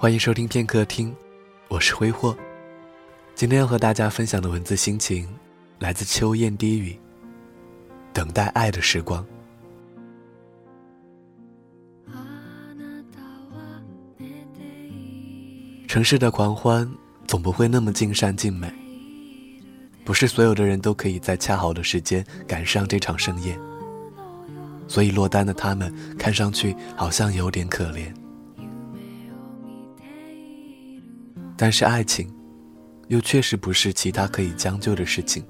[0.00, 1.12] 欢迎收听片刻听，
[1.66, 2.32] 我是挥霍。
[3.34, 5.28] 今天要和大家分享的文字心情，
[5.80, 6.96] 来自秋雁低语。
[8.12, 9.26] 等待爱的时光。
[15.88, 16.88] 城市的狂欢
[17.26, 18.72] 总不会那么尽善尽美，
[20.04, 23.58] 不是所有的人都可以在恰好的时间赶上这场盛宴。
[24.86, 28.14] 所以落单的他们看上去好像有点可怜，
[31.60, 32.32] 但是爱情，
[33.08, 35.44] 又确实不是其他可以将就的事情。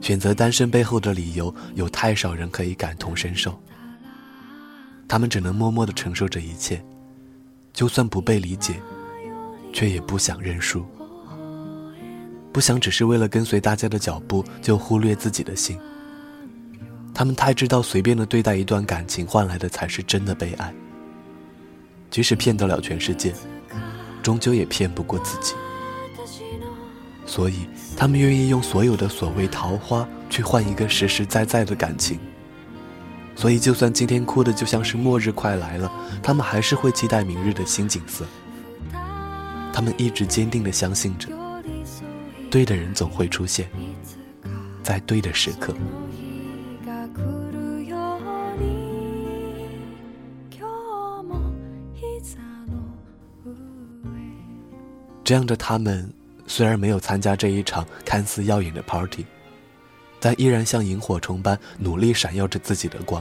[0.00, 3.60] 选择单身背后的理由，有太少人可以感同身受。
[5.06, 6.82] 他们只能默默地承受着一切，
[7.74, 8.80] 就算不被理解，
[9.70, 10.82] 却也不想认输，
[12.50, 15.78] 不想只是为了跟随大家的脚步就忽略自己的心。
[17.12, 20.74] 他们太知道，随便的对待一段感情换来的才是真的被爱。
[22.10, 23.34] 即使骗得了全世界，
[24.26, 25.54] 终究也骗不过自己。
[27.24, 32.18] 所以，他们愿意用所有的所谓桃花去换一个实实在在的感情。
[33.36, 35.88] 所以，就算今天哭的就像是末日快来了，
[36.24, 38.26] 他们还是会期待明日的新景色。
[39.72, 41.28] 他们一直坚定的相信着，
[42.50, 43.70] 对的人总会出现
[44.82, 45.72] 在对的时刻。
[55.26, 56.08] 这样的他们，
[56.46, 59.26] 虽然没有参加这一场看似耀眼的 party，
[60.20, 63.20] 但依然像萤火虫般努力闪耀着自己的光，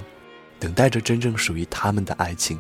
[0.60, 2.60] 等待着真正属于他们的爱情。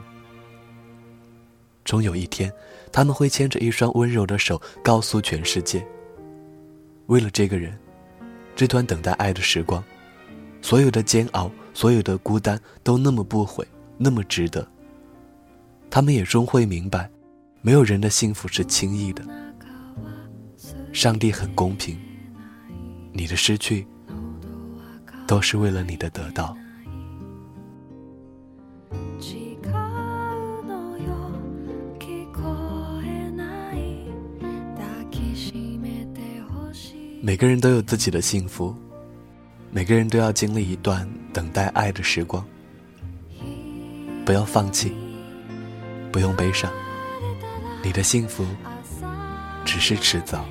[1.83, 2.51] 终有一天，
[2.91, 5.85] 他们会牵着一双温柔的手，告诉全世界：
[7.05, 7.77] 为了这个人，
[8.55, 9.83] 这段等待爱的时光，
[10.59, 13.63] 所有的煎熬，所有的孤单，都那么不悔，
[13.95, 14.67] 那么值得。
[15.91, 17.07] 他们也终会明白。
[17.65, 19.25] 没有人的幸福是轻易的。
[20.93, 21.97] 上帝很公平，
[23.11, 23.87] 你的失去
[25.25, 26.55] 都是为了你的得到。
[37.19, 38.75] 每个人都有自己的幸福，
[39.71, 42.45] 每个人都要经历一段等待爱的时光。
[44.23, 44.93] 不要放弃，
[46.11, 46.71] 不用悲伤。
[47.85, 48.43] 你的幸福
[49.63, 50.43] 只是迟早。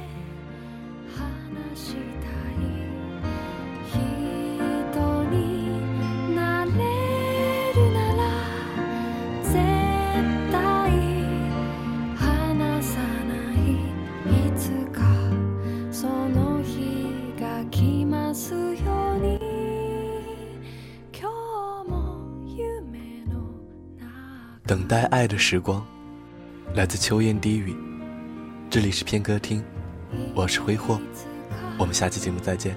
[24.67, 25.94] 等待爱的时光。
[26.73, 27.77] 来自秋烟低语，
[28.69, 29.63] 这里是片歌厅，
[30.35, 30.99] 我是挥霍，
[31.79, 32.75] 我们下期节目再见。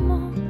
[0.00, 0.49] 梦